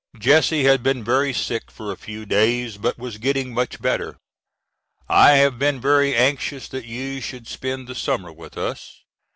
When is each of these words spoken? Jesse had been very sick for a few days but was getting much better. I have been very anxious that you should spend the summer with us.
Jesse 0.17 0.63
had 0.63 0.81
been 0.81 1.03
very 1.03 1.31
sick 1.31 1.69
for 1.69 1.91
a 1.91 1.95
few 1.95 2.25
days 2.25 2.77
but 2.79 2.97
was 2.97 3.19
getting 3.19 3.53
much 3.53 3.79
better. 3.79 4.17
I 5.07 5.33
have 5.33 5.59
been 5.59 5.79
very 5.79 6.15
anxious 6.15 6.67
that 6.69 6.85
you 6.85 7.21
should 7.21 7.45
spend 7.47 7.87
the 7.87 7.93
summer 7.93 8.31
with 8.33 8.57
us. 8.57 9.03